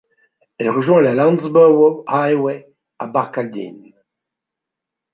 [0.57, 3.93] Elle rejoint la Landsborough Highway à Barcaldine.